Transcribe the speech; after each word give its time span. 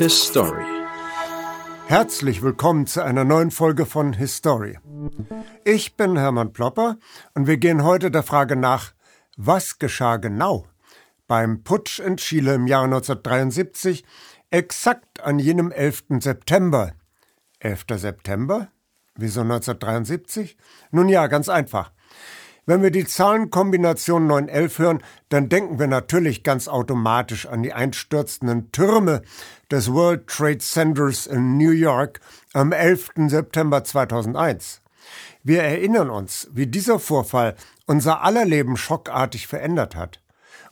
History. 0.00 0.64
Herzlich 1.86 2.40
willkommen 2.40 2.86
zu 2.86 3.04
einer 3.04 3.24
neuen 3.24 3.50
Folge 3.50 3.84
von 3.84 4.14
History. 4.14 4.78
Ich 5.66 5.98
bin 5.98 6.16
Hermann 6.16 6.54
Plopper 6.54 6.96
und 7.34 7.46
wir 7.46 7.58
gehen 7.58 7.84
heute 7.84 8.10
der 8.10 8.22
Frage 8.22 8.56
nach, 8.56 8.94
was 9.36 9.78
geschah 9.78 10.16
genau 10.16 10.64
beim 11.28 11.64
Putsch 11.64 11.98
in 11.98 12.16
Chile 12.16 12.54
im 12.54 12.66
Jahre 12.66 12.84
1973, 12.84 14.02
exakt 14.48 15.22
an 15.22 15.38
jenem 15.38 15.70
11. 15.70 16.04
September. 16.20 16.92
11. 17.58 17.84
September? 17.96 18.68
Wieso 19.16 19.42
1973? 19.42 20.56
Nun 20.92 21.10
ja, 21.10 21.26
ganz 21.26 21.50
einfach. 21.50 21.92
Wenn 22.66 22.82
wir 22.82 22.90
die 22.90 23.06
Zahlenkombination 23.06 24.26
911 24.26 24.78
hören, 24.78 25.02
dann 25.28 25.48
denken 25.48 25.78
wir 25.78 25.86
natürlich 25.86 26.42
ganz 26.42 26.68
automatisch 26.68 27.46
an 27.46 27.62
die 27.62 27.72
einstürzenden 27.72 28.70
Türme 28.70 29.22
des 29.70 29.92
World 29.92 30.26
Trade 30.26 30.58
Centers 30.58 31.26
in 31.26 31.56
New 31.56 31.70
York 31.70 32.20
am 32.52 32.72
11. 32.72 33.10
September 33.28 33.82
2001. 33.82 34.82
Wir 35.42 35.62
erinnern 35.62 36.10
uns, 36.10 36.48
wie 36.52 36.66
dieser 36.66 36.98
Vorfall 36.98 37.56
unser 37.86 38.22
aller 38.22 38.44
Leben 38.44 38.76
schockartig 38.76 39.46
verändert 39.46 39.96
hat. 39.96 40.20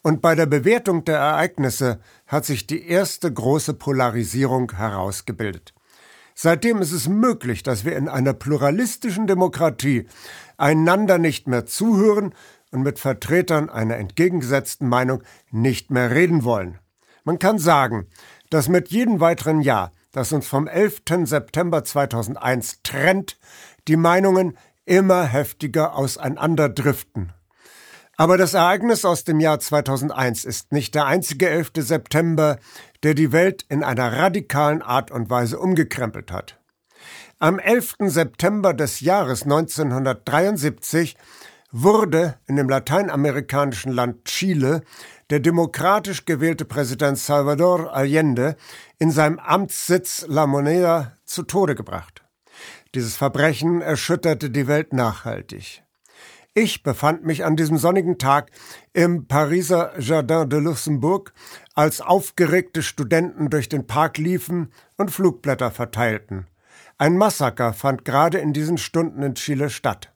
Und 0.03 0.21
bei 0.21 0.35
der 0.35 0.47
Bewertung 0.47 1.05
der 1.05 1.19
Ereignisse 1.19 2.01
hat 2.27 2.45
sich 2.45 2.67
die 2.67 2.87
erste 2.87 3.33
große 3.33 3.75
Polarisierung 3.75 4.73
herausgebildet. 4.73 5.75
Seitdem 6.35 6.81
ist 6.81 6.93
es 6.93 7.09
möglich, 7.09 7.65
dass 7.65 7.85
wir 7.85 7.97
in 7.97 8.09
einer 8.09 8.33
pluralistischen 8.33 9.27
Demokratie 9.27 10.07
einander 10.59 11.17
nicht 11.19 11.47
mehr 11.47 11.65
zuhören 11.65 12.35
und 12.71 12.83
mit 12.83 12.99
Vertretern 12.99 13.71
einer 13.71 13.97
entgegengesetzten 13.97 14.89
Meinung 14.89 15.23
nicht 15.51 15.91
mehr 15.91 16.11
reden 16.11 16.45
wollen. 16.45 16.79
Man 17.25 17.39
kann 17.39 17.59
sagen, 17.59 18.07
dass 18.51 18.69
mit 18.69 18.89
jedem 18.89 19.21
weiteren 19.21 19.61
Jahr, 19.61 19.93
das 20.13 20.33
uns 20.33 20.47
vom 20.47 20.67
11. 20.67 21.03
September 21.25 21.85
2001 21.85 22.83
trennt, 22.83 23.39
die 23.87 23.97
Meinungen 23.97 24.57
immer 24.85 25.25
heftiger 25.25 25.95
auseinanderdriften. 25.95 27.33
Aber 28.17 28.37
das 28.37 28.55
Ereignis 28.55 29.05
aus 29.05 29.23
dem 29.23 29.39
Jahr 29.39 29.61
2001 29.61 30.45
ist 30.45 30.73
nicht 30.73 30.95
der 30.95 31.07
einzige 31.07 31.49
11. 31.49 31.73
September, 31.77 32.59
der 33.05 33.15
die 33.15 33.31
Welt 33.31 33.65
in 33.69 33.85
einer 33.85 34.13
radikalen 34.13 34.83
Art 34.83 35.11
und 35.13 35.31
Weise 35.31 35.59
umgekrempelt 35.59 36.33
hat. 36.33 36.58
Am 37.41 37.61
11. 37.61 37.99
September 38.07 38.75
des 38.75 38.99
Jahres 38.99 39.45
1973 39.45 41.17
wurde 41.71 42.35
in 42.49 42.57
dem 42.57 42.69
lateinamerikanischen 42.69 43.93
Land 43.93 44.25
Chile 44.25 44.83
der 45.31 45.39
demokratisch 45.39 46.25
gewählte 46.25 46.65
Präsident 46.65 47.17
Salvador 47.17 47.95
Allende 47.95 48.57
in 48.99 49.13
seinem 49.13 49.39
Amtssitz 49.39 50.25
La 50.27 50.49
Moneda 50.49 51.13
zu 51.27 51.45
Tode 51.45 51.77
gebracht. 51.77 52.25
Dieses 52.97 53.15
Verbrechen 53.15 53.83
erschütterte 53.83 54.51
die 54.51 54.67
Welt 54.67 54.93
nachhaltig. 54.93 55.85
Ich 56.55 56.83
befand 56.83 57.25
mich 57.25 57.45
an 57.45 57.55
diesem 57.55 57.79
sonnigen 57.79 58.19
Tag 58.19 58.51
im 58.93 59.29
Pariser 59.29 59.93
Jardin 60.01 60.49
de 60.49 60.59
Luxembourg, 60.59 61.33
als 61.77 62.01
aufgeregte 62.01 62.83
Studenten 62.83 63.49
durch 63.49 63.69
den 63.69 63.87
Park 63.87 64.19
liefen 64.19 64.73
und 64.97 65.13
Flugblätter 65.13 65.71
verteilten. 65.71 66.49
Ein 66.99 67.17
Massaker 67.17 67.73
fand 67.73 68.05
gerade 68.05 68.39
in 68.39 68.53
diesen 68.53 68.77
Stunden 68.77 69.23
in 69.23 69.37
Chile 69.37 69.71
statt. 69.71 70.13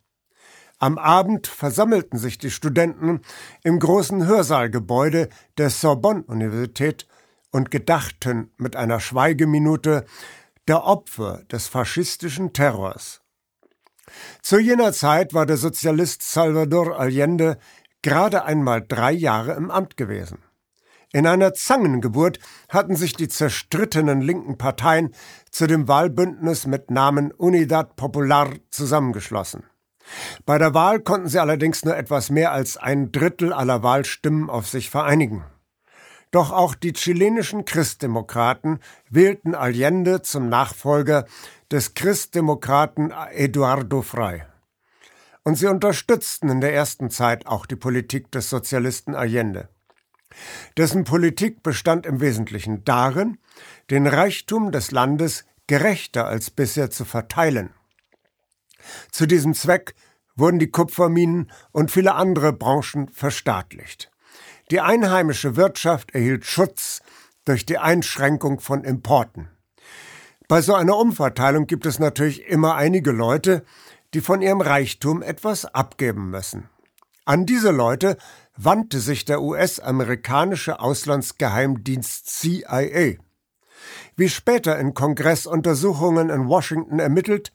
Am 0.81 0.99
Abend 0.99 1.47
versammelten 1.47 2.19
sich 2.19 2.39
die 2.39 2.51
Studenten 2.51 3.21
im 3.63 3.79
großen 3.79 4.27
Hörsaalgebäude 4.27 5.29
der 5.59 5.71
Sorbonne-Universität 5.71 7.07
und 7.53 7.71
gedachten 7.71 8.51
mit 8.57 8.75
einer 8.75 8.99
Schweigeminute 8.99 10.05
der 10.67 10.85
Opfer 10.85 11.45
des 11.53 11.69
faschistischen 11.69 12.53
Terrors. 12.53 13.21
Zu 14.43 14.59
jener 14.59 14.93
Zeit 14.93 15.35
war 15.35 15.47
der 15.47 15.59
Sozialist 15.59 16.23
Salvador 16.23 16.99
Allende 16.99 17.59
gerade 18.03 18.45
einmal 18.45 18.85
drei 18.85 19.13
Jahre 19.13 19.53
im 19.53 19.71
Amt 19.71 19.97
gewesen. 19.97 20.39
In 21.15 21.27
einer 21.27 21.53
Zangengeburt 21.53 22.39
hatten 22.71 22.97
sich 22.97 23.13
die 23.13 23.29
zerstrittenen 23.29 24.23
linken 24.23 24.57
Parteien 24.57 25.15
zu 25.51 25.67
dem 25.67 25.87
Wahlbündnis 25.87 26.67
mit 26.67 26.91
Namen 26.91 27.33
Unidad 27.33 27.97
Popular 27.97 28.49
zusammengeschlossen. 28.71 29.65
Bei 30.47 30.57
der 30.57 30.73
Wahl 30.73 31.01
konnten 31.01 31.29
sie 31.29 31.39
allerdings 31.39 31.85
nur 31.85 31.97
etwas 31.97 32.31
mehr 32.31 32.53
als 32.53 32.79
ein 32.79 33.13
Drittel 33.13 33.53
aller 33.53 33.83
Wahlstimmen 33.83 34.49
auf 34.49 34.67
sich 34.67 34.89
vereinigen. 34.89 35.45
Doch 36.31 36.51
auch 36.51 36.75
die 36.75 36.95
chilenischen 36.95 37.67
Christdemokraten 37.67 38.79
wählten 39.11 39.55
Allende 39.55 40.23
zum 40.23 40.49
Nachfolger 40.49 41.27
des 41.71 41.93
Christdemokraten 41.93 43.13
Eduardo 43.33 44.01
Frei. 44.01 44.47
Und 45.45 45.57
sie 45.57 45.67
unterstützten 45.67 46.49
in 46.49 46.63
der 46.63 46.73
ersten 46.73 47.11
Zeit 47.11 47.47
auch 47.47 47.67
die 47.67 47.77
Politik 47.77 48.33
des 48.33 48.49
Sozialisten 48.49 49.15
Allende. 49.15 49.69
Dessen 50.77 51.05
Politik 51.05 51.63
bestand 51.63 52.07
im 52.07 52.21
Wesentlichen 52.21 52.85
darin, 52.85 53.39
den 53.91 54.07
Reichtum 54.07 54.73
des 54.73 54.91
Landes 54.91 55.45
gerechter 55.67 56.27
als 56.27 56.51
bisher 56.51 56.91
zu 56.91 57.05
verteilen. 57.05 57.71
Zu 59.11 59.27
diesem 59.27 59.55
Zweck 59.55 59.95
wurden 60.35 60.59
die 60.59 60.71
Kupferminen 60.71 61.51
und 61.73 61.91
viele 61.91 62.15
andere 62.15 62.53
Branchen 62.53 63.09
verstaatlicht. 63.09 64.11
Die 64.71 64.81
einheimische 64.81 65.57
Wirtschaft 65.57 66.15
erhielt 66.15 66.45
Schutz 66.45 67.01
durch 67.45 67.67
die 67.67 67.79
Einschränkung 67.79 68.61
von 68.61 68.85
Importen. 68.85 69.49
Bei 70.49 70.63
so 70.63 70.75
einer 70.75 70.97
Umverteilung 70.97 71.67
gibt 71.67 71.87
es 71.87 71.99
natürlich 71.99 72.47
immer 72.47 72.75
einige 72.75 73.11
Leute, 73.11 73.65
die 74.15 74.21
von 74.21 74.43
ihrem 74.43 74.61
Reichtum 74.61 75.23
etwas 75.23 75.65
abgeben 75.65 76.31
müssen. 76.31 76.69
An 77.25 77.47
diese 77.47 77.71
Leute 77.71 78.17
wandte 78.57 79.01
sich 79.01 79.25
der 79.25 79.43
US-amerikanische 79.43 80.81
Auslandsgeheimdienst 80.81 82.27
CIA. 82.27 83.15
Wie 84.17 84.29
später 84.29 84.79
in 84.79 84.95
Kongressuntersuchungen 84.95 86.31
in 86.31 86.49
Washington 86.49 86.99
ermittelt, 86.99 87.53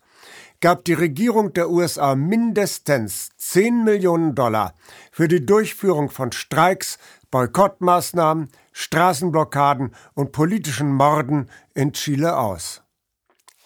gab 0.60 0.86
die 0.86 0.94
Regierung 0.94 1.54
der 1.54 1.70
USA 1.70 2.16
mindestens 2.16 3.30
10 3.38 3.84
Millionen 3.84 4.34
Dollar 4.34 4.74
für 5.12 5.28
die 5.28 5.46
Durchführung 5.46 6.10
von 6.10 6.32
Streiks, 6.32 6.98
Boykottmaßnahmen, 7.30 8.50
Straßenblockaden 8.72 9.94
und 10.16 10.32
politischen 10.32 10.92
Morden 10.92 11.50
in 11.76 11.94
Chile 11.94 12.38
aus. 12.38 12.82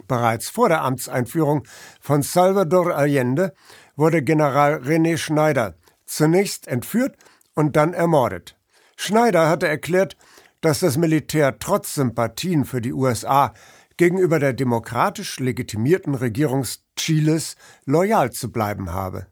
Bereits 0.07 0.49
vor 0.49 0.67
der 0.67 0.81
Amtseinführung 0.81 1.63
von 2.01 2.23
Salvador 2.23 2.95
Allende 2.95 3.53
wurde 3.95 4.21
General 4.21 4.81
René 4.81 5.17
Schneider 5.17 5.75
zunächst 6.11 6.67
entführt 6.67 7.15
und 7.55 7.75
dann 7.75 7.93
ermordet. 7.93 8.57
Schneider 8.97 9.49
hatte 9.49 9.67
erklärt, 9.67 10.17
dass 10.59 10.79
das 10.79 10.97
Militär 10.97 11.57
trotz 11.57 11.95
Sympathien 11.95 12.65
für 12.65 12.81
die 12.81 12.93
USA 12.93 13.53
gegenüber 13.97 14.39
der 14.39 14.53
demokratisch 14.53 15.39
legitimierten 15.39 16.15
Regierung 16.15 16.65
Chiles 16.95 17.55
loyal 17.85 18.31
zu 18.31 18.51
bleiben 18.51 18.91
habe. 18.91 19.27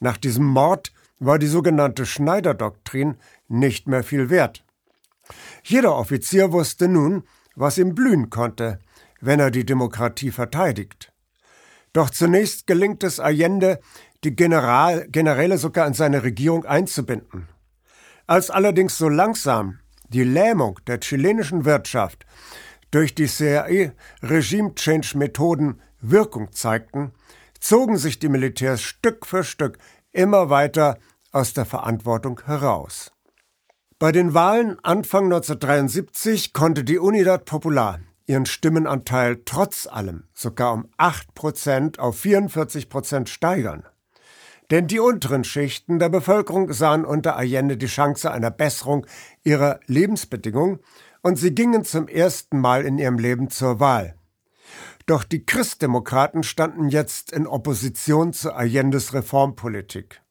Nach 0.00 0.16
diesem 0.16 0.44
Mord 0.44 0.92
war 1.18 1.38
die 1.38 1.46
sogenannte 1.46 2.06
Schneider-Doktrin 2.06 3.16
nicht 3.48 3.86
mehr 3.86 4.02
viel 4.02 4.30
wert. 4.30 4.64
Jeder 5.62 5.94
Offizier 5.96 6.52
wusste 6.52 6.88
nun, 6.88 7.24
was 7.54 7.78
ihm 7.78 7.94
blühen 7.94 8.30
konnte, 8.30 8.78
wenn 9.20 9.38
er 9.38 9.50
die 9.50 9.66
Demokratie 9.66 10.30
verteidigt. 10.30 11.12
Doch 11.92 12.10
zunächst 12.10 12.66
gelingt 12.66 13.02
es 13.02 13.18
Allende, 13.18 13.80
die 14.24 14.34
General, 14.36 15.06
Generäle 15.08 15.58
sogar 15.58 15.86
in 15.86 15.94
seine 15.94 16.22
Regierung 16.22 16.64
einzubinden. 16.64 17.48
Als 18.26 18.50
allerdings 18.50 18.98
so 18.98 19.08
langsam 19.08 19.78
die 20.08 20.24
Lähmung 20.24 20.78
der 20.86 21.00
chilenischen 21.00 21.64
Wirtschaft 21.64 22.26
durch 22.90 23.14
die 23.14 23.26
CIA-Regime-Change-Methoden 23.26 25.80
Wirkung 26.00 26.52
zeigten, 26.52 27.12
zogen 27.60 27.96
sich 27.96 28.18
die 28.18 28.28
Militärs 28.28 28.82
Stück 28.82 29.24
für 29.26 29.44
Stück 29.44 29.78
immer 30.12 30.50
weiter 30.50 30.98
aus 31.32 31.54
der 31.54 31.64
Verantwortung 31.64 32.40
heraus. 32.44 33.12
Bei 33.98 34.12
den 34.12 34.34
Wahlen 34.34 34.78
Anfang 34.82 35.24
1973 35.24 36.52
konnte 36.52 36.84
die 36.84 36.98
Unidad 36.98 37.44
Popular 37.44 38.00
ihren 38.26 38.46
Stimmenanteil 38.46 39.42
trotz 39.44 39.86
allem 39.86 40.24
sogar 40.34 40.72
um 40.72 40.88
8% 40.98 41.98
auf 41.98 42.22
44% 42.22 43.26
steigern. 43.26 43.84
Denn 44.70 44.86
die 44.86 45.00
unteren 45.00 45.44
Schichten 45.44 45.98
der 45.98 46.08
Bevölkerung 46.08 46.72
sahen 46.72 47.04
unter 47.04 47.36
Allende 47.36 47.76
die 47.76 47.86
Chance 47.86 48.30
einer 48.30 48.50
Besserung 48.50 49.06
ihrer 49.42 49.80
Lebensbedingungen 49.86 50.78
und 51.22 51.36
sie 51.36 51.54
gingen 51.54 51.84
zum 51.84 52.06
ersten 52.06 52.60
Mal 52.60 52.84
in 52.84 52.98
ihrem 52.98 53.18
Leben 53.18 53.50
zur 53.50 53.80
Wahl. 53.80 54.14
Doch 55.06 55.24
die 55.24 55.44
Christdemokraten 55.44 56.44
standen 56.44 56.88
jetzt 56.88 57.32
in 57.32 57.46
Opposition 57.46 58.32
zu 58.32 58.52
Allendes 58.52 59.12
Reformpolitik. 59.12 60.22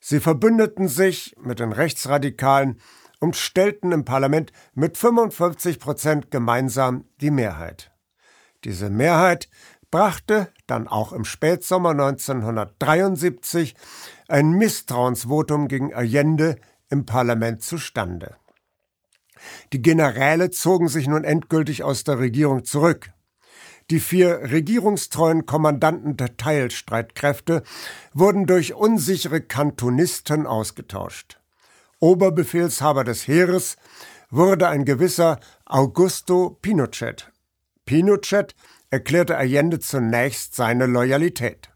Sie 0.00 0.20
verbündeten 0.20 0.88
sich 0.88 1.34
mit 1.40 1.60
den 1.60 1.72
Rechtsradikalen 1.72 2.78
und 3.20 3.36
stellten 3.36 3.92
im 3.92 4.04
Parlament 4.04 4.52
mit 4.74 4.98
55 4.98 5.78
Prozent 5.78 6.30
gemeinsam 6.30 7.04
die 7.20 7.30
Mehrheit. 7.30 7.92
Diese 8.64 8.90
Mehrheit 8.90 9.48
brachte 9.92 10.48
dann 10.66 10.88
auch 10.88 11.12
im 11.12 11.24
Spätsommer 11.24 11.90
1973 11.90 13.76
ein 14.26 14.50
Misstrauensvotum 14.50 15.68
gegen 15.68 15.94
Allende 15.94 16.56
im 16.90 17.06
Parlament 17.06 17.62
zustande. 17.62 18.34
Die 19.72 19.82
Generäle 19.82 20.50
zogen 20.50 20.88
sich 20.88 21.06
nun 21.06 21.22
endgültig 21.22 21.84
aus 21.84 22.02
der 22.02 22.18
Regierung 22.18 22.64
zurück. 22.64 23.12
Die 23.90 24.00
vier 24.00 24.50
regierungstreuen 24.50 25.46
Kommandanten 25.46 26.16
der 26.16 26.36
Teilstreitkräfte 26.36 27.62
wurden 28.14 28.46
durch 28.46 28.74
unsichere 28.74 29.40
Kantonisten 29.40 30.46
ausgetauscht. 30.46 31.38
Oberbefehlshaber 31.98 33.04
des 33.04 33.28
Heeres 33.28 33.76
wurde 34.30 34.68
ein 34.68 34.84
gewisser 34.84 35.38
Augusto 35.66 36.56
Pinochet. 36.62 37.30
Pinochet 37.84 38.54
erklärte 38.92 39.38
Allende 39.38 39.80
zunächst 39.80 40.54
seine 40.54 40.84
Loyalität. 40.84 41.70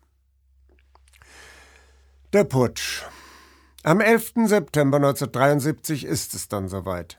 Der 2.35 2.45
Putsch. 2.45 3.05
Am 3.83 4.01
11. 4.01 4.33
September 4.45 4.99
1973 4.99 6.05
ist 6.05 6.35
es 6.35 6.49
dann 6.49 6.69
soweit. 6.69 7.19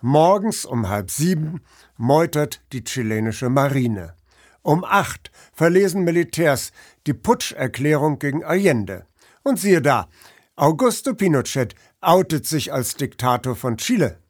Morgens 0.00 0.64
um 0.64 0.88
halb 0.88 1.10
sieben 1.10 1.60
meutert 1.98 2.62
die 2.72 2.84
chilenische 2.84 3.50
Marine. 3.50 4.16
Um 4.62 4.82
acht 4.82 5.30
verlesen 5.52 6.04
Militärs 6.04 6.72
die 7.06 7.12
Putscherklärung 7.12 8.18
gegen 8.18 8.42
Allende. 8.42 9.04
Und 9.42 9.60
siehe 9.60 9.82
da, 9.82 10.08
Augusto 10.56 11.12
Pinochet 11.12 11.74
outet 12.00 12.46
sich 12.46 12.72
als 12.72 12.94
Diktator 12.94 13.56
von 13.56 13.76
Chile. 13.76 14.21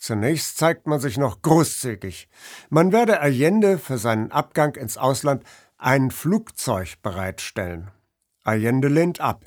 Zunächst 0.00 0.56
zeigt 0.56 0.86
man 0.86 0.98
sich 0.98 1.18
noch 1.18 1.42
großzügig. 1.42 2.30
Man 2.70 2.90
werde 2.90 3.20
Allende 3.20 3.76
für 3.76 3.98
seinen 3.98 4.32
Abgang 4.32 4.74
ins 4.74 4.96
Ausland 4.96 5.44
ein 5.76 6.10
Flugzeug 6.10 6.94
bereitstellen. 7.02 7.90
Allende 8.42 8.88
lehnt 8.88 9.20
ab. 9.20 9.44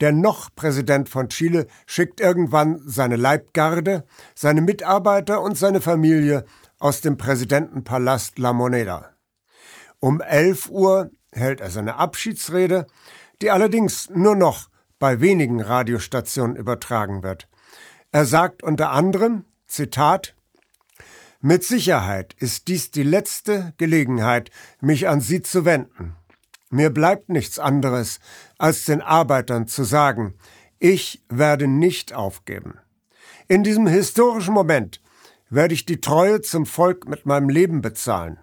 Der 0.00 0.12
noch 0.12 0.54
Präsident 0.54 1.08
von 1.08 1.30
Chile 1.30 1.66
schickt 1.86 2.20
irgendwann 2.20 2.82
seine 2.84 3.16
Leibgarde, 3.16 4.04
seine 4.34 4.60
Mitarbeiter 4.60 5.40
und 5.40 5.56
seine 5.56 5.80
Familie 5.80 6.44
aus 6.78 7.00
dem 7.00 7.16
Präsidentenpalast 7.16 8.38
La 8.38 8.52
Moneda. 8.52 9.10
Um 9.98 10.20
elf 10.20 10.68
Uhr 10.68 11.10
hält 11.32 11.62
er 11.62 11.70
seine 11.70 11.96
Abschiedsrede, 11.96 12.86
die 13.40 13.50
allerdings 13.50 14.10
nur 14.10 14.36
noch 14.36 14.68
bei 14.98 15.22
wenigen 15.22 15.62
Radiostationen 15.62 16.56
übertragen 16.56 17.22
wird. 17.22 17.48
Er 18.12 18.26
sagt 18.26 18.62
unter 18.62 18.90
anderem, 18.90 19.44
Zitat 19.70 20.34
Mit 21.40 21.62
Sicherheit 21.62 22.34
ist 22.38 22.66
dies 22.66 22.90
die 22.90 23.04
letzte 23.04 23.72
Gelegenheit, 23.76 24.50
mich 24.80 25.06
an 25.06 25.20
Sie 25.20 25.42
zu 25.42 25.64
wenden. 25.64 26.16
Mir 26.70 26.90
bleibt 26.90 27.28
nichts 27.28 27.60
anderes, 27.60 28.18
als 28.58 28.84
den 28.84 29.00
Arbeitern 29.00 29.68
zu 29.68 29.84
sagen, 29.84 30.34
ich 30.80 31.22
werde 31.28 31.68
nicht 31.68 32.12
aufgeben. 32.12 32.78
In 33.46 33.62
diesem 33.62 33.86
historischen 33.86 34.54
Moment 34.54 35.00
werde 35.50 35.74
ich 35.74 35.86
die 35.86 36.00
Treue 36.00 36.40
zum 36.40 36.66
Volk 36.66 37.08
mit 37.08 37.24
meinem 37.24 37.48
Leben 37.48 37.80
bezahlen. 37.80 38.40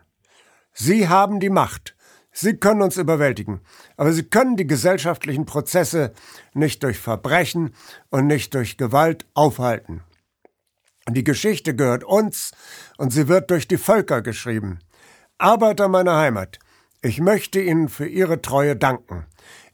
Sie 0.71 1.09
haben 1.09 1.41
die 1.41 1.49
Macht. 1.49 1.97
Sie 2.31 2.55
können 2.55 2.81
uns 2.81 2.95
überwältigen, 2.95 3.59
aber 3.97 4.13
sie 4.13 4.23
können 4.23 4.55
die 4.55 4.67
gesellschaftlichen 4.67 5.45
Prozesse 5.45 6.13
nicht 6.53 6.83
durch 6.83 6.99
Verbrechen 6.99 7.75
und 8.11 8.27
nicht 8.27 8.53
durch 8.53 8.77
Gewalt 8.77 9.25
aufhalten. 9.33 10.03
Die 11.09 11.23
Geschichte 11.23 11.73
gehört 11.73 12.03
uns 12.03 12.51
und 12.97 13.11
sie 13.11 13.29
wird 13.29 13.49
durch 13.49 13.67
die 13.67 13.77
Völker 13.77 14.21
geschrieben. 14.21 14.79
Arbeiter 15.37 15.87
meiner 15.87 16.17
Heimat, 16.17 16.59
ich 17.01 17.21
möchte 17.21 17.61
Ihnen 17.61 17.87
für 17.87 18.07
Ihre 18.07 18.41
Treue 18.41 18.75
danken. 18.75 19.25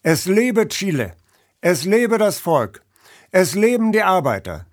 Es 0.03 0.25
lebe 0.25 0.67
Chile, 0.67 1.13
es 1.61 1.85
lebe 1.85 2.19
das 2.19 2.37
Volk, 2.37 2.83
es 3.31 3.55
leben 3.55 3.91
die 3.91 4.03
Arbeiter. 4.03 4.67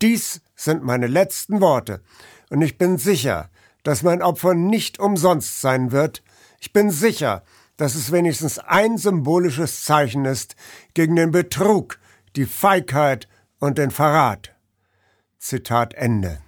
Dies 0.00 0.40
sind 0.56 0.82
meine 0.82 1.06
letzten 1.06 1.60
Worte, 1.60 2.00
und 2.48 2.62
ich 2.62 2.78
bin 2.78 2.96
sicher, 2.96 3.50
dass 3.82 4.02
mein 4.02 4.22
Opfer 4.22 4.54
nicht 4.54 4.98
umsonst 4.98 5.60
sein 5.60 5.92
wird. 5.92 6.22
Ich 6.60 6.72
bin 6.72 6.90
sicher, 6.90 7.42
dass 7.76 7.94
es 7.94 8.10
wenigstens 8.10 8.58
ein 8.58 8.96
symbolisches 8.96 9.84
Zeichen 9.84 10.24
ist 10.24 10.56
gegen 10.94 11.16
den 11.16 11.30
Betrug, 11.30 11.98
die 12.36 12.46
Feigheit 12.46 13.28
und 13.58 13.78
den 13.78 13.90
Verrat. 13.90 14.54
Zitat 15.40 15.94
Ende. 15.94 16.38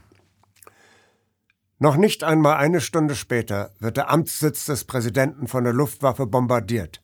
Noch 1.78 1.96
nicht 1.96 2.22
einmal 2.22 2.58
eine 2.58 2.82
Stunde 2.82 3.14
später 3.14 3.72
wird 3.80 3.96
der 3.96 4.10
Amtssitz 4.10 4.66
des 4.66 4.84
Präsidenten 4.84 5.48
von 5.48 5.64
der 5.64 5.72
Luftwaffe 5.72 6.26
bombardiert. 6.26 7.02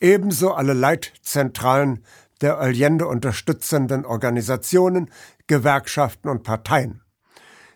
Ebenso 0.00 0.54
alle 0.54 0.74
Leitzentralen 0.74 2.04
der 2.40 2.58
Allende 2.58 3.08
unterstützenden 3.08 4.06
Organisationen, 4.06 5.10
Gewerkschaften 5.48 6.28
und 6.28 6.44
Parteien. 6.44 7.02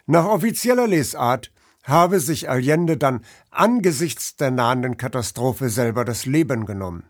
Nach 0.06 0.24
offizieller 0.24 0.86
Lesart 0.86 1.52
habe 1.82 2.20
sich 2.20 2.48
Allende 2.48 2.96
dann 2.96 3.24
angesichts 3.50 4.36
der 4.36 4.52
nahenden 4.52 4.96
Katastrophe 4.96 5.68
selber 5.68 6.04
das 6.04 6.26
Leben 6.26 6.64
genommen. 6.64 7.04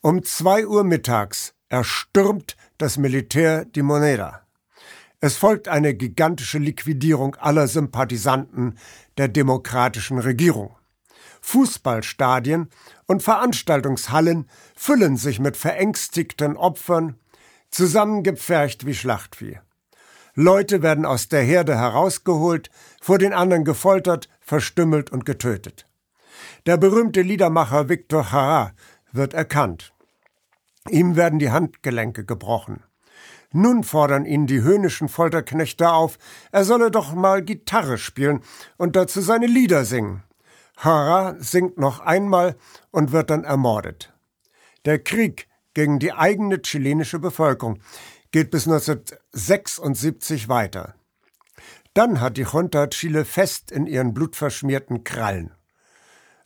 Um 0.00 0.24
zwei 0.24 0.66
Uhr 0.66 0.82
mittags 0.82 1.54
erstürmt 1.68 2.56
das 2.78 2.96
Militär 2.96 3.66
die 3.66 3.82
Moneda. 3.82 4.45
Es 5.26 5.36
folgt 5.36 5.66
eine 5.66 5.92
gigantische 5.92 6.58
Liquidierung 6.58 7.34
aller 7.34 7.66
Sympathisanten 7.66 8.78
der 9.18 9.26
demokratischen 9.26 10.20
Regierung. 10.20 10.76
Fußballstadien 11.40 12.68
und 13.06 13.24
Veranstaltungshallen 13.24 14.48
füllen 14.76 15.16
sich 15.16 15.40
mit 15.40 15.56
verängstigten 15.56 16.56
Opfern, 16.56 17.16
zusammengepfercht 17.70 18.86
wie 18.86 18.94
Schlachtvieh. 18.94 19.58
Leute 20.36 20.82
werden 20.82 21.04
aus 21.04 21.26
der 21.26 21.42
Herde 21.42 21.76
herausgeholt, 21.76 22.70
vor 23.02 23.18
den 23.18 23.32
anderen 23.32 23.64
gefoltert, 23.64 24.28
verstümmelt 24.40 25.10
und 25.10 25.24
getötet. 25.24 25.88
Der 26.66 26.76
berühmte 26.76 27.22
Liedermacher 27.22 27.88
Victor 27.88 28.28
Jara 28.30 28.70
wird 29.10 29.34
erkannt. 29.34 29.92
Ihm 30.88 31.16
werden 31.16 31.40
die 31.40 31.50
Handgelenke 31.50 32.24
gebrochen. 32.24 32.84
Nun 33.52 33.84
fordern 33.84 34.26
ihn 34.26 34.46
die 34.46 34.62
höhnischen 34.62 35.08
Folterknechte 35.08 35.90
auf, 35.90 36.18
er 36.52 36.64
solle 36.64 36.90
doch 36.90 37.14
mal 37.14 37.42
Gitarre 37.42 37.98
spielen 37.98 38.42
und 38.76 38.96
dazu 38.96 39.20
seine 39.20 39.46
Lieder 39.46 39.84
singen. 39.84 40.22
Hara 40.76 41.36
singt 41.38 41.78
noch 41.78 42.00
einmal 42.00 42.56
und 42.90 43.12
wird 43.12 43.30
dann 43.30 43.44
ermordet. 43.44 44.12
Der 44.84 44.98
Krieg 44.98 45.48
gegen 45.74 45.98
die 45.98 46.12
eigene 46.12 46.60
chilenische 46.60 47.18
Bevölkerung 47.18 47.80
geht 48.30 48.50
bis 48.50 48.66
1976 48.66 50.48
weiter. 50.48 50.94
Dann 51.94 52.20
hat 52.20 52.36
die 52.36 52.42
Junta 52.42 52.88
Chile 52.88 53.24
fest 53.24 53.72
in 53.72 53.86
ihren 53.86 54.12
blutverschmierten 54.12 55.02
Krallen. 55.04 55.52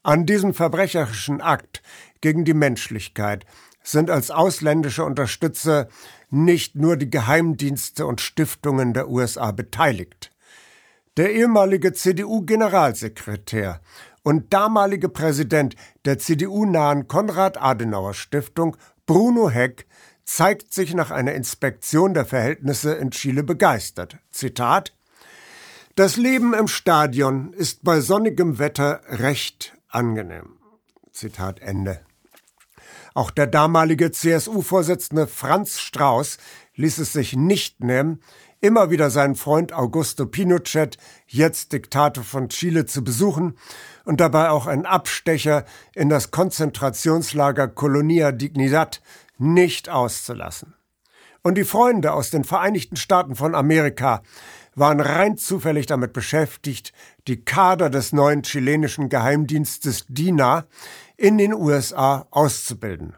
An 0.03 0.25
diesem 0.25 0.55
verbrecherischen 0.55 1.41
Akt 1.41 1.83
gegen 2.21 2.45
die 2.45 2.55
Menschlichkeit 2.55 3.45
sind 3.83 4.11
als 4.11 4.31
ausländische 4.31 5.05
Unterstützer 5.05 5.89
nicht 6.31 6.77
nur 6.77 6.97
die 6.97 7.11
Geheimdienste 7.11 8.07
und 8.07 8.21
Stiftungen 8.21 8.95
der 8.95 9.09
USA 9.09 9.51
beteiligt. 9.53 10.33
Der 11.17 11.33
ehemalige 11.33 11.93
CDU-Generalsekretär 11.93 13.81
und 14.23 14.53
damalige 14.53 15.09
Präsident 15.09 15.75
der 16.05 16.19
CDU-nahen 16.19 17.09
Konrad-Adenauer-Stiftung, 17.09 18.77
Bruno 19.07 19.51
Heck, 19.51 19.87
zeigt 20.25 20.73
sich 20.73 20.95
nach 20.95 21.11
einer 21.11 21.35
Inspektion 21.35 22.15
der 22.15 22.25
Verhältnisse 22.25 22.95
in 22.95 23.11
Chile 23.11 23.43
begeistert. 23.43 24.19
Zitat 24.31 24.95
Das 25.97 26.17
Leben 26.17 26.55
im 26.55 26.69
Stadion 26.69 27.53
ist 27.53 27.83
bei 27.83 28.01
sonnigem 28.01 28.61
Wetter 28.61 29.01
recht 29.09 29.77
angenehm. 29.89 30.59
Zitat 31.11 31.61
Ende. 31.61 32.01
Auch 33.15 33.31
der 33.31 33.47
damalige 33.47 34.11
CSU-Vorsitzende 34.13 35.27
Franz 35.27 35.81
Strauß 35.81 36.39
ließ 36.75 36.99
es 36.99 37.13
sich 37.13 37.35
nicht 37.35 37.83
nehmen, 37.83 38.21
immer 38.61 38.91
wieder 38.91 39.11
seinen 39.11 39.35
Freund 39.35 39.73
Augusto 39.73 40.27
Pinochet, 40.27 40.97
jetzt 41.27 41.73
Diktator 41.73 42.25
von 42.25 42.49
Chile, 42.49 42.87
zu 42.87 43.03
besuchen 43.03 43.57
und 44.05 44.21
dabei 44.21 44.51
auch 44.51 44.67
einen 44.67 44.87
Abstecher 44.87 45.65
in 45.95 46.09
das 46.09 46.31
Konzentrationslager 46.31 47.69
Colonia 47.69 48.33
Dignidad 48.33 49.01
nicht 49.39 49.89
auszulassen. 49.89 50.75
Und 51.43 51.57
die 51.57 51.65
Freunde 51.65 52.13
aus 52.13 52.31
den 52.31 52.45
Vereinigten 52.45 52.97
Staaten 52.97 53.35
von 53.35 53.55
Amerika 53.55 54.23
waren 54.75 55.01
rein 55.01 55.37
zufällig 55.37 55.87
damit 55.87 56.13
beschäftigt, 56.13 56.93
die 57.27 57.45
Kader 57.45 57.91
des 57.91 58.13
neuen 58.13 58.43
chilenischen 58.43 59.09
Geheimdienstes 59.09 60.07
DINA 60.09 60.67
in 61.17 61.39
den 61.39 61.53
USA 61.55 62.27
auszubilden. 62.31 63.17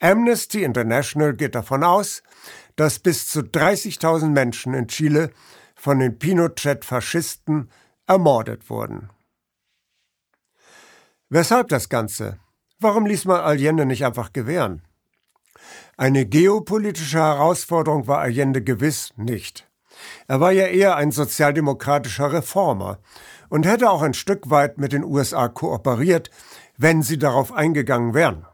Amnesty 0.00 0.62
International 0.62 1.34
geht 1.34 1.54
davon 1.54 1.84
aus, 1.84 2.22
dass 2.76 2.98
bis 2.98 3.28
zu 3.28 3.40
30.000 3.40 4.28
Menschen 4.28 4.74
in 4.74 4.88
Chile 4.88 5.30
von 5.74 5.98
den 5.98 6.18
Pinochet-Faschisten 6.18 7.70
ermordet 8.06 8.70
wurden. 8.70 9.10
Weshalb 11.28 11.68
das 11.68 11.88
Ganze? 11.88 12.40
Warum 12.80 13.06
ließ 13.06 13.26
man 13.26 13.40
Allende 13.40 13.86
nicht 13.86 14.04
einfach 14.04 14.32
gewähren? 14.32 14.82
Eine 15.96 16.26
geopolitische 16.26 17.18
Herausforderung 17.18 18.06
war 18.06 18.18
Allende 18.18 18.64
gewiss 18.64 19.12
nicht. 19.16 19.69
Er 20.28 20.40
war 20.40 20.52
ja 20.52 20.66
eher 20.66 20.96
ein 20.96 21.12
sozialdemokratischer 21.12 22.32
Reformer 22.32 22.98
und 23.48 23.66
hätte 23.66 23.90
auch 23.90 24.02
ein 24.02 24.14
Stück 24.14 24.50
weit 24.50 24.78
mit 24.78 24.92
den 24.92 25.04
USA 25.04 25.48
kooperiert, 25.48 26.30
wenn 26.76 27.02
sie 27.02 27.18
darauf 27.18 27.52
eingegangen 27.52 28.14
wären. 28.14 28.46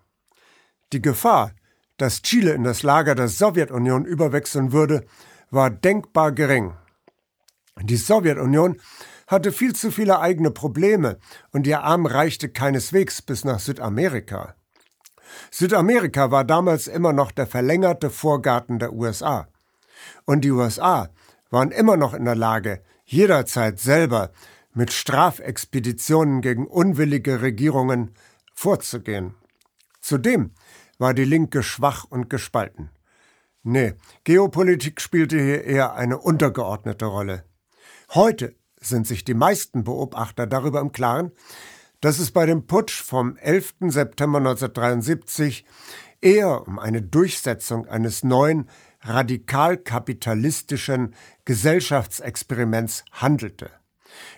Die 0.93 1.03
Gefahr, 1.03 1.53
dass 1.97 2.23
Chile 2.23 2.53
in 2.53 2.65
das 2.65 2.83
Lager 2.83 3.15
der 3.15 3.29
Sowjetunion 3.29 4.05
überwechseln 4.05 4.73
würde, 4.73 5.05
war 5.51 5.71
denkbar 5.71 6.33
gering. 6.33 6.75
Die 7.83 7.97
Sowjetunion 7.97 8.81
hatte 9.27 9.53
viel 9.53 9.75
zu 9.75 9.91
viele 9.91 10.21
eigene 10.21 10.51
Probleme 10.51 11.19
und 11.53 11.67
ihr 11.67 11.83
Arm 11.83 12.07
reichte 12.07 12.49
keineswegs 12.49 13.23
bis 13.23 13.45
nach 13.45 13.59
Südamerika. 13.59 14.55
Südamerika 15.51 16.31
war 16.31 16.45
damals 16.45 16.87
immer 16.87 17.13
noch 17.13 17.33
der 17.33 17.47
verlängerte 17.47 18.11
Vorgarten 18.11 18.79
der 18.79 18.93
USA. 18.93 19.49
Und 20.25 20.43
die 20.43 20.51
USA 20.51 21.09
waren 21.51 21.71
immer 21.71 21.97
noch 21.97 22.15
in 22.15 22.25
der 22.25 22.35
Lage, 22.35 22.83
jederzeit 23.05 23.79
selber 23.79 24.33
mit 24.75 24.93
Strafexpeditionen 24.93 26.43
gegen 26.43 26.67
unwillige 26.67 27.41
Regierungen 27.41 28.11
vorzugehen. 28.55 29.35
Zudem 30.01 30.53
war 30.99 31.15
die 31.15 31.25
Linke 31.25 31.63
schwach 31.63 32.05
und 32.05 32.31
gespalten. 32.31 32.91
Nee, 33.63 33.95
Geopolitik 34.25 35.01
spielte 35.01 35.41
hier 35.41 35.65
eher 35.65 35.95
eine 35.95 36.19
untergeordnete 36.19 37.07
Rolle. 37.07 37.45
Heute 38.15 38.55
sind 38.81 39.07
sich 39.07 39.25
die 39.25 39.35
meisten 39.35 39.83
Beobachter 39.83 40.47
darüber 40.47 40.81
im 40.81 40.93
Klaren, 40.93 41.33
dass 42.01 42.19
es 42.19 42.31
bei 42.31 42.47
dem 42.47 42.67
Putsch 42.67 43.03
vom 43.03 43.37
11. 43.37 43.75
September 43.89 44.39
1973 44.39 45.65
eher 46.21 46.67
um 46.67 46.79
eine 46.79 47.03
Durchsetzung 47.03 47.87
eines 47.87 48.23
neuen 48.23 48.69
radikal-kapitalistischen 49.09 51.15
Gesellschaftsexperiments 51.45 53.05
handelte. 53.13 53.71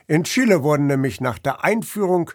In 0.06 0.24
Chile 0.24 0.62
wurden 0.62 0.86
nämlich 0.86 1.20
nach 1.20 1.38
der 1.38 1.64
Einführung 1.64 2.30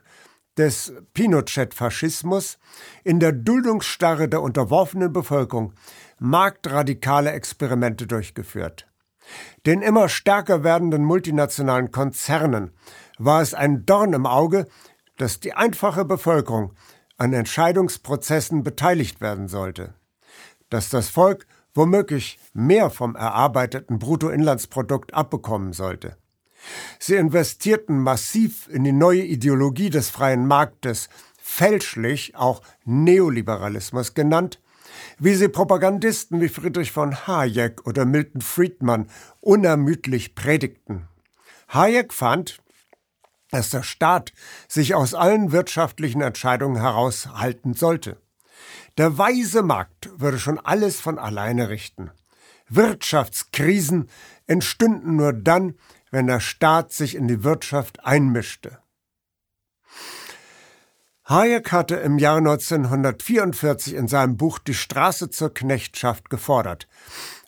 des 0.57 0.93
Pinochet-Faschismus 1.13 2.57
in 3.03 3.19
der 3.19 3.31
Duldungsstarre 3.31 4.29
der 4.29 4.41
unterworfenen 4.41 5.11
Bevölkerung 5.11 5.73
marktradikale 6.19 7.31
Experimente 7.31 8.07
durchgeführt. 8.07 8.87
Den 9.65 9.81
immer 9.81 10.09
stärker 10.09 10.63
werdenden 10.63 11.03
multinationalen 11.03 11.91
Konzernen 11.91 12.71
war 13.17 13.41
es 13.41 13.53
ein 13.53 13.85
Dorn 13.85 14.13
im 14.13 14.25
Auge, 14.25 14.67
dass 15.17 15.39
die 15.39 15.53
einfache 15.53 16.05
Bevölkerung 16.05 16.73
an 17.17 17.33
Entscheidungsprozessen 17.33 18.63
beteiligt 18.63 19.21
werden 19.21 19.47
sollte, 19.47 19.95
dass 20.69 20.89
das 20.89 21.09
Volk 21.09 21.47
womöglich 21.73 22.39
mehr 22.53 22.89
vom 22.89 23.15
erarbeiteten 23.15 23.99
Bruttoinlandsprodukt 23.99 25.13
abbekommen 25.13 25.73
sollte. 25.73 26.17
Sie 26.99 27.15
investierten 27.15 27.99
massiv 27.99 28.69
in 28.69 28.83
die 28.83 28.93
neue 28.93 29.23
Ideologie 29.23 29.89
des 29.89 30.09
freien 30.09 30.47
Marktes, 30.47 31.09
fälschlich 31.41 32.35
auch 32.35 32.61
Neoliberalismus 32.85 34.13
genannt, 34.13 34.61
wie 35.19 35.35
sie 35.35 35.49
Propagandisten 35.49 36.39
wie 36.39 36.49
Friedrich 36.49 36.91
von 36.91 37.27
Hayek 37.27 37.85
oder 37.85 38.05
Milton 38.05 38.41
Friedman 38.41 39.07
unermüdlich 39.41 40.35
predigten. 40.35 41.07
Hayek 41.69 42.13
fand, 42.13 42.61
dass 43.51 43.69
der 43.69 43.83
Staat 43.83 44.33
sich 44.67 44.95
aus 44.95 45.13
allen 45.13 45.51
wirtschaftlichen 45.51 46.21
Entscheidungen 46.21 46.81
heraushalten 46.81 47.73
sollte. 47.73 48.22
Der 48.97 49.17
weise 49.17 49.63
Markt 49.63 50.09
würde 50.19 50.37
schon 50.37 50.59
alles 50.59 50.99
von 50.99 51.17
alleine 51.17 51.69
richten. 51.69 52.11
Wirtschaftskrisen 52.69 54.09
entstünden 54.45 55.15
nur 55.15 55.33
dann, 55.33 55.75
wenn 56.11 56.27
der 56.27 56.39
Staat 56.39 56.93
sich 56.93 57.15
in 57.15 57.27
die 57.27 57.43
Wirtschaft 57.43 58.05
einmischte. 58.05 58.79
Hayek 61.25 61.71
hatte 61.71 61.95
im 61.95 62.19
Jahr 62.19 62.37
1944 62.37 63.95
in 63.95 64.07
seinem 64.07 64.37
Buch 64.37 64.59
Die 64.59 64.73
Straße 64.75 65.29
zur 65.29 65.53
Knechtschaft 65.53 66.29
gefordert, 66.29 66.87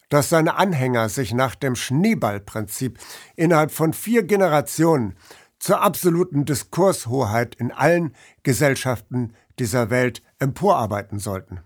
dass 0.10 0.30
seine 0.30 0.56
Anhänger 0.56 1.10
sich 1.10 1.34
nach 1.34 1.54
dem 1.54 1.76
Schneeballprinzip 1.76 2.98
innerhalb 3.36 3.72
von 3.72 3.94
vier 3.94 4.24
Generationen 4.24 5.16
zur 5.66 5.82
absoluten 5.82 6.46
Diskurshoheit 6.46 7.56
in 7.56 7.72
allen 7.72 8.14
Gesellschaften 8.44 9.34
dieser 9.58 9.90
Welt 9.90 10.22
emporarbeiten 10.38 11.18
sollten. 11.18 11.60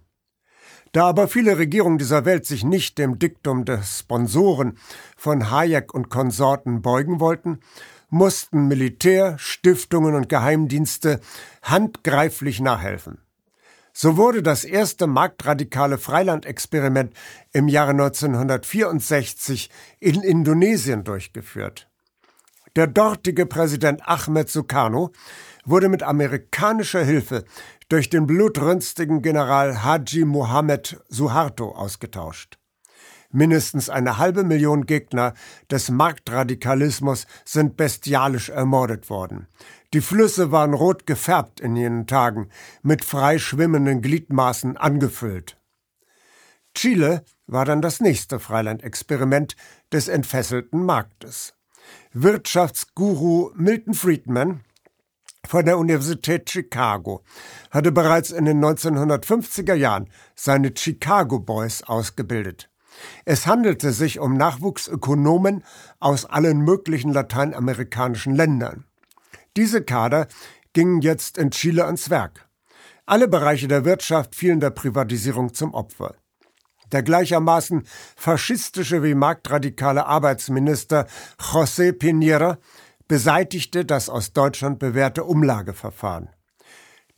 Da 0.93 1.05
aber 1.05 1.27
viele 1.27 1.57
Regierungen 1.57 1.97
dieser 1.97 2.23
Welt 2.23 2.45
sich 2.45 2.63
nicht 2.63 2.97
dem 2.97 3.19
Diktum 3.19 3.65
des 3.65 3.99
Sponsoren 3.99 4.77
von 5.17 5.51
Hayek 5.51 5.93
und 5.93 6.09
Konsorten 6.09 6.81
beugen 6.81 7.19
wollten, 7.19 7.59
mussten 8.07 8.69
Militär, 8.69 9.37
Stiftungen 9.37 10.15
und 10.15 10.29
Geheimdienste 10.29 11.19
handgreiflich 11.61 12.61
nachhelfen. 12.61 13.17
So 13.91 14.15
wurde 14.15 14.41
das 14.41 14.63
erste 14.63 15.07
marktradikale 15.07 15.97
Freilandexperiment 15.97 17.13
im 17.51 17.67
Jahre 17.67 17.91
1964 17.91 19.69
in 19.99 20.21
Indonesien 20.21 21.03
durchgeführt. 21.03 21.89
Der 22.75 22.88
dortige 22.88 23.45
Präsident 23.45 24.07
Ahmed 24.07 24.49
Sukarno 24.49 25.11
wurde 25.65 25.89
mit 25.89 26.03
amerikanischer 26.03 27.03
Hilfe 27.03 27.43
durch 27.89 28.09
den 28.09 28.27
blutrünstigen 28.27 29.21
General 29.21 29.83
Haji 29.83 30.25
Mohammed 30.25 31.03
Suharto 31.09 31.71
ausgetauscht. 31.71 32.59
Mindestens 33.31 33.89
eine 33.89 34.17
halbe 34.17 34.43
Million 34.43 34.85
Gegner 34.85 35.33
des 35.69 35.89
Marktradikalismus 35.89 37.27
sind 37.45 37.77
bestialisch 37.77 38.49
ermordet 38.49 39.09
worden. 39.09 39.47
Die 39.93 40.01
Flüsse 40.01 40.51
waren 40.51 40.73
rot 40.73 41.05
gefärbt 41.05 41.59
in 41.59 41.75
jenen 41.75 42.07
Tagen, 42.07 42.49
mit 42.81 43.03
frei 43.03 43.38
schwimmenden 43.38 44.01
Gliedmaßen 44.01 44.77
angefüllt. 44.77 45.57
Chile 46.73 47.23
war 47.45 47.65
dann 47.65 47.81
das 47.81 47.99
nächste 47.99 48.39
Freilandexperiment 48.39 49.55
des 49.91 50.07
entfesselten 50.07 50.83
Marktes. 50.83 51.53
Wirtschaftsguru 52.13 53.51
Milton 53.55 53.93
Friedman 53.93 54.62
von 55.46 55.65
der 55.65 55.77
Universität 55.77 56.50
Chicago 56.50 57.24
hatte 57.72 57.91
bereits 57.91 58.31
in 58.31 58.46
den 58.46 58.63
1950er 58.63 59.74
Jahren 59.74 60.10
seine 60.36 60.74
Chicago 60.75 61.39
Boys 61.39 61.84
ausgebildet. 61.84 62.69
Es 63.25 63.48
handelte 63.48 63.91
sich 63.93 64.19
um 64.19 64.36
Nachwuchsökonomen 64.36 65.63
aus 66.00 66.25
allen 66.25 66.60
möglichen 66.60 67.13
lateinamerikanischen 67.13 68.36
Ländern. 68.36 68.86
Diese 69.55 69.84
Kader 69.84 70.27
gingen 70.74 71.01
jetzt 71.01 71.38
in 71.38 71.51
Chile 71.51 71.86
ans 71.86 72.10
Werk. 72.10 72.48
Alle 73.05 73.27
Bereiche 73.27 73.67
der 73.67 73.86
Wirtschaft 73.86 74.36
fielen 74.36 74.60
der 74.60 74.69
Privatisierung 74.69 75.53
zum 75.53 75.74
Opfer. 75.74 76.15
Der 76.91 77.03
gleichermaßen 77.03 77.84
faschistische 78.15 79.03
wie 79.03 79.15
marktradikale 79.15 80.05
Arbeitsminister 80.05 81.08
José 81.38 81.91
Piñera 81.91 82.58
beseitigte 83.08 83.86
das 83.86 84.10
aus 84.10 84.34
Deutschland 84.34 84.79
bewährte 84.79 85.24
Umlageverfahren. 85.24 86.29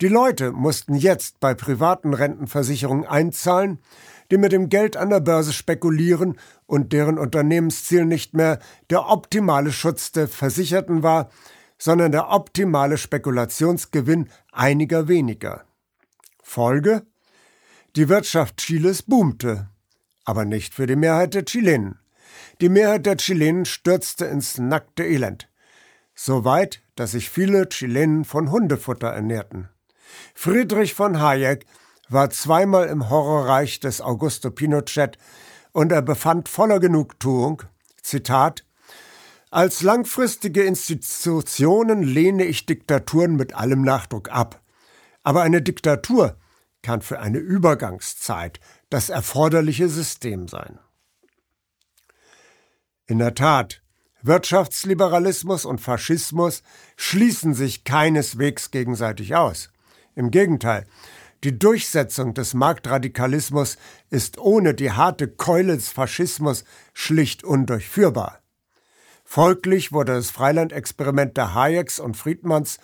Die 0.00 0.08
Leute 0.08 0.50
mussten 0.50 0.94
jetzt 0.94 1.38
bei 1.38 1.54
privaten 1.54 2.12
Rentenversicherungen 2.12 3.06
einzahlen, 3.06 3.78
die 4.30 4.38
mit 4.38 4.50
dem 4.50 4.68
Geld 4.68 4.96
an 4.96 5.10
der 5.10 5.20
Börse 5.20 5.52
spekulieren 5.52 6.38
und 6.66 6.92
deren 6.92 7.18
Unternehmensziel 7.18 8.04
nicht 8.04 8.34
mehr 8.34 8.58
der 8.90 9.08
optimale 9.08 9.70
Schutz 9.70 10.10
der 10.10 10.26
Versicherten 10.26 11.02
war, 11.02 11.30
sondern 11.78 12.12
der 12.12 12.30
optimale 12.30 12.96
Spekulationsgewinn 12.96 14.28
einiger 14.50 15.06
weniger. 15.08 15.64
Folge? 16.42 17.02
Die 17.94 18.08
Wirtschaft 18.08 18.56
Chiles 18.56 19.02
boomte, 19.02 19.68
aber 20.24 20.46
nicht 20.46 20.72
für 20.72 20.86
die 20.86 20.96
Mehrheit 20.96 21.34
der 21.34 21.44
Chilenen. 21.44 21.98
Die 22.62 22.70
Mehrheit 22.70 23.04
der 23.04 23.18
Chilenen 23.18 23.66
stürzte 23.66 24.24
ins 24.24 24.56
nackte 24.56 25.04
Elend. 25.04 25.50
So 26.14 26.46
weit, 26.46 26.80
dass 26.94 27.10
sich 27.10 27.28
viele 27.28 27.68
Chilenen 27.68 28.24
von 28.24 28.50
Hundefutter 28.50 29.08
ernährten. 29.08 29.68
Friedrich 30.34 30.94
von 30.94 31.20
Hayek 31.20 31.66
war 32.08 32.30
zweimal 32.30 32.88
im 32.88 33.10
Horrorreich 33.10 33.78
des 33.80 34.00
Augusto 34.00 34.50
Pinochet 34.50 35.18
und 35.72 35.92
er 35.92 36.00
befand 36.00 36.48
voller 36.48 36.80
Genugtuung, 36.80 37.62
Zitat, 38.00 38.64
als 39.50 39.82
langfristige 39.82 40.62
Institutionen 40.62 42.02
lehne 42.02 42.44
ich 42.44 42.64
Diktaturen 42.64 43.36
mit 43.36 43.52
allem 43.52 43.82
Nachdruck 43.82 44.30
ab. 44.30 44.62
Aber 45.22 45.42
eine 45.42 45.60
Diktatur 45.60 46.38
kann 46.82 47.00
für 47.00 47.20
eine 47.20 47.38
Übergangszeit 47.38 48.60
das 48.90 49.08
erforderliche 49.08 49.88
System 49.88 50.48
sein. 50.48 50.78
In 53.06 53.18
der 53.18 53.34
Tat, 53.34 53.82
Wirtschaftsliberalismus 54.22 55.64
und 55.64 55.80
Faschismus 55.80 56.62
schließen 56.96 57.54
sich 57.54 57.84
keineswegs 57.84 58.70
gegenseitig 58.70 59.34
aus. 59.34 59.70
Im 60.14 60.30
Gegenteil, 60.30 60.86
die 61.42 61.58
Durchsetzung 61.58 62.34
des 62.34 62.54
Marktradikalismus 62.54 63.76
ist 64.10 64.38
ohne 64.38 64.74
die 64.74 64.92
harte 64.92 65.26
Keule 65.26 65.74
des 65.74 65.88
Faschismus 65.88 66.64
schlicht 66.92 67.42
undurchführbar. 67.42 68.38
Folglich 69.24 69.92
wurde 69.92 70.12
das 70.12 70.30
Freilandexperiment 70.30 71.36
der 71.36 71.54
Hayeks 71.54 71.98
und 71.98 72.16
Friedmanns 72.16 72.78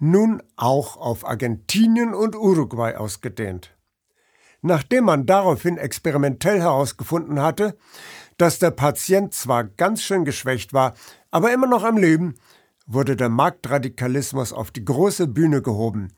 nun 0.00 0.42
auch 0.56 0.96
auf 0.96 1.26
Argentinien 1.26 2.14
und 2.14 2.34
Uruguay 2.34 2.96
ausgedehnt. 2.96 3.76
Nachdem 4.62 5.04
man 5.04 5.26
daraufhin 5.26 5.78
experimentell 5.78 6.60
herausgefunden 6.60 7.40
hatte, 7.40 7.76
dass 8.36 8.58
der 8.58 8.70
Patient 8.70 9.34
zwar 9.34 9.64
ganz 9.64 10.02
schön 10.02 10.24
geschwächt 10.24 10.72
war, 10.72 10.94
aber 11.30 11.52
immer 11.52 11.66
noch 11.66 11.84
am 11.84 11.96
Leben, 11.96 12.34
wurde 12.86 13.14
der 13.14 13.28
Marktradikalismus 13.28 14.52
auf 14.52 14.70
die 14.70 14.84
große 14.84 15.28
Bühne 15.28 15.62
gehoben, 15.62 16.08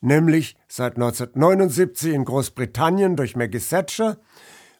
nämlich 0.00 0.56
seit 0.68 0.96
1979 0.96 2.12
in 2.12 2.24
Großbritannien 2.24 3.16
durch 3.16 3.34
Maggie 3.34 3.60
Thatcher 3.60 4.18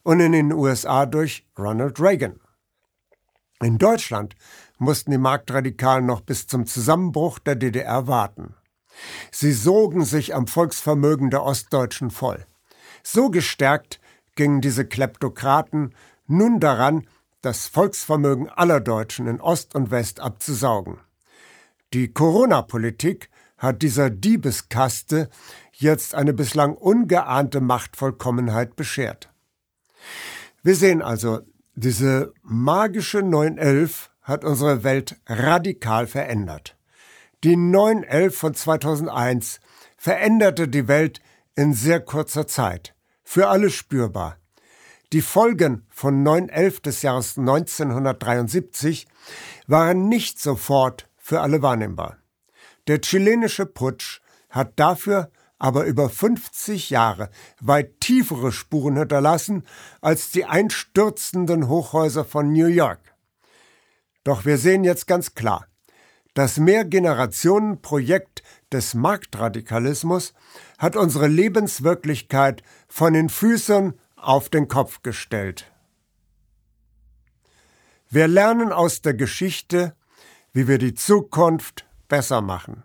und 0.03 0.21
in 0.21 0.33
den 0.33 0.53
USA 0.53 1.07
durch 1.07 1.47
Ronald 1.59 2.01
Reagan. 2.01 2.41
In 3.61 3.79
Deutschland 3.79 4.37
mussten 4.79 5.11
die 5.11 5.19
Marktradikalen 5.19 6.07
noch 6.07 6.21
bis 6.21 6.47
zum 6.47 6.67
Zusammenbruch 6.67 7.39
der 7.41 7.57
DDR 7.57 8.07
warten. 8.07 8.55
Sie 9.33 9.53
sogen 9.53 10.05
sich 10.05 10.35
am 10.35 10.47
Volksvermögen 10.47 11.31
der 11.31 11.43
Ostdeutschen 11.43 12.11
voll. 12.11 12.47
So 13.03 13.31
gestärkt 13.31 14.01
gingen 14.37 14.61
diese 14.61 14.85
Kleptokraten 14.85 15.95
nun 16.27 16.61
daran, 16.61 17.07
das 17.41 17.67
Volksvermögen 17.67 18.49
aller 18.49 18.81
Deutschen 18.81 19.27
in 19.27 19.41
Ost 19.41 19.75
und 19.75 19.91
West 19.91 20.21
abzusaugen. 20.21 20.99
Die 21.95 22.13
Corona-Politik 22.13 23.31
hat 23.57 23.83
dieser 23.83 24.11
Diebeskaste 24.11 25.29
jetzt 25.73 26.15
eine 26.15 26.33
bislang 26.33 26.75
ungeahnte 26.75 27.61
Machtvollkommenheit 27.61 28.77
beschert. 28.77 29.33
Wir 30.63 30.77
sehen 30.77 31.03
also, 31.03 31.41
diese 31.79 32.33
magische 32.43 33.23
911 33.23 34.11
hat 34.23 34.45
unsere 34.45 34.83
Welt 34.83 35.17
radikal 35.27 36.09
verändert. 36.09 36.77
Die 37.45 37.57
911 37.57 38.37
von 38.37 38.55
2001 38.55 39.61
veränderte 39.97 40.67
die 40.67 40.89
Welt 40.89 41.21
in 41.55 41.75
sehr 41.75 42.01
kurzer 42.01 42.49
Zeit, 42.49 42.95
für 43.23 43.49
alle 43.49 43.71
spürbar. 43.71 44.39
Die 45.13 45.23
Folgen 45.23 45.87
von 45.89 46.25
911 46.25 46.81
des 46.81 47.03
Jahres 47.03 47.39
1973 47.39 49.07
waren 49.69 50.09
nicht 50.09 50.41
sofort 50.41 51.09
für 51.17 51.41
alle 51.41 51.63
wahrnehmbar. 51.63 52.19
Der 52.89 53.01
chilenische 53.01 53.67
Putsch 53.67 54.21
hat 54.51 54.73
dafür 54.81 55.31
aber 55.59 55.85
über 55.85 56.09
50 56.09 56.91
Jahre 56.91 57.31
weit 57.61 58.01
tiefere 58.01 58.53
Spuren 58.53 58.97
hinterlassen 58.97 59.65
als 60.01 60.31
die 60.31 60.45
einstürzenden 60.45 61.69
Hochhäuser 61.69 62.25
von 62.25 62.53
New 62.53 62.67
York. 62.67 63.01
Doch 64.25 64.45
wir 64.45 64.59
sehen 64.59 64.85
jetzt 64.85 65.07
ganz 65.07 65.35
klar, 65.35 65.67
das 66.35 66.59
Mehrgenerationenprojekt 66.59 68.43
des 68.71 68.95
Marktradikalismus 68.95 70.35
hat 70.79 70.95
unsere 70.95 71.27
Lebenswirklichkeit 71.27 72.63
von 72.87 73.15
den 73.15 73.29
Füßen 73.29 73.99
auf 74.15 74.49
den 74.49 74.69
Kopf 74.69 75.03
gestellt. 75.03 75.73
Wir 78.11 78.29
lernen 78.29 78.73
aus 78.73 79.03
der 79.03 79.15
Geschichte, 79.15 79.95
wie 80.53 80.69
wir 80.69 80.79
die 80.79 80.95
Zukunft 80.95 81.87
besser 82.09 82.41
machen. 82.41 82.85